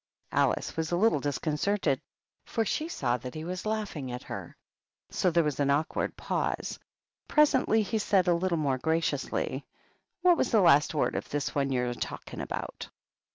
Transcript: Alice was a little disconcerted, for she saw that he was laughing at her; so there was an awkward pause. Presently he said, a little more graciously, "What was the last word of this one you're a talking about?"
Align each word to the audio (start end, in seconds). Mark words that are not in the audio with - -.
Alice 0.31 0.75
was 0.75 0.91
a 0.91 0.95
little 0.97 1.19
disconcerted, 1.19 2.01
for 2.43 2.65
she 2.65 2.87
saw 2.89 3.17
that 3.17 3.35
he 3.35 3.43
was 3.43 3.67
laughing 3.67 4.11
at 4.11 4.23
her; 4.23 4.57
so 5.11 5.29
there 5.29 5.43
was 5.43 5.59
an 5.59 5.69
awkward 5.69 6.17
pause. 6.17 6.79
Presently 7.27 7.83
he 7.83 7.99
said, 7.99 8.27
a 8.27 8.33
little 8.33 8.57
more 8.57 8.79
graciously, 8.79 9.63
"What 10.23 10.37
was 10.37 10.49
the 10.49 10.59
last 10.61 10.95
word 10.95 11.15
of 11.15 11.29
this 11.29 11.53
one 11.53 11.71
you're 11.71 11.85
a 11.85 11.93
talking 11.93 12.41
about?" 12.41 12.89